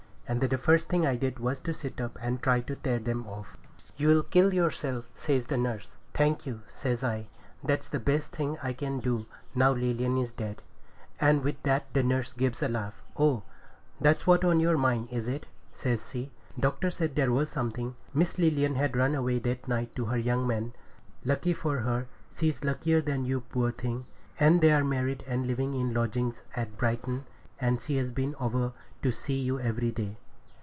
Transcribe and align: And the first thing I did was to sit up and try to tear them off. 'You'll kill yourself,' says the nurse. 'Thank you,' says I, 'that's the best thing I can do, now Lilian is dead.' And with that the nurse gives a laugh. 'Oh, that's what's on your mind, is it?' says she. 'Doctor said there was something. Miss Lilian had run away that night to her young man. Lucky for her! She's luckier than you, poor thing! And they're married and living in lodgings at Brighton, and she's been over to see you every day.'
And 0.27 0.39
the 0.39 0.57
first 0.57 0.87
thing 0.87 1.05
I 1.05 1.17
did 1.17 1.39
was 1.39 1.59
to 1.59 1.73
sit 1.73 1.99
up 1.99 2.17
and 2.21 2.41
try 2.41 2.61
to 2.61 2.73
tear 2.77 2.99
them 2.99 3.27
off. 3.27 3.57
'You'll 3.97 4.23
kill 4.23 4.53
yourself,' 4.53 5.09
says 5.13 5.47
the 5.47 5.57
nurse. 5.57 5.97
'Thank 6.13 6.45
you,' 6.45 6.61
says 6.69 7.03
I, 7.03 7.27
'that's 7.65 7.89
the 7.89 7.99
best 7.99 8.31
thing 8.31 8.57
I 8.63 8.71
can 8.71 9.01
do, 9.01 9.25
now 9.53 9.73
Lilian 9.73 10.15
is 10.17 10.31
dead.' 10.31 10.61
And 11.19 11.43
with 11.43 11.61
that 11.63 11.93
the 11.93 12.01
nurse 12.01 12.31
gives 12.31 12.63
a 12.63 12.69
laugh. 12.69 13.03
'Oh, 13.19 13.43
that's 13.99 14.25
what's 14.25 14.45
on 14.45 14.61
your 14.61 14.77
mind, 14.77 15.09
is 15.11 15.27
it?' 15.27 15.47
says 15.73 16.09
she. 16.09 16.31
'Doctor 16.57 16.89
said 16.91 17.15
there 17.17 17.33
was 17.33 17.49
something. 17.49 17.97
Miss 18.13 18.37
Lilian 18.39 18.75
had 18.75 18.95
run 18.95 19.13
away 19.15 19.37
that 19.39 19.67
night 19.67 19.93
to 19.97 20.05
her 20.05 20.17
young 20.17 20.47
man. 20.47 20.71
Lucky 21.25 21.51
for 21.51 21.79
her! 21.79 22.07
She's 22.37 22.63
luckier 22.63 23.01
than 23.01 23.25
you, 23.25 23.41
poor 23.41 23.73
thing! 23.73 24.05
And 24.39 24.61
they're 24.61 24.85
married 24.85 25.25
and 25.27 25.45
living 25.45 25.73
in 25.73 25.93
lodgings 25.93 26.35
at 26.55 26.77
Brighton, 26.77 27.25
and 27.59 27.81
she's 27.81 28.11
been 28.11 28.33
over 28.39 28.71
to 29.03 29.11
see 29.11 29.39
you 29.39 29.59
every 29.59 29.91
day.' 29.91 30.15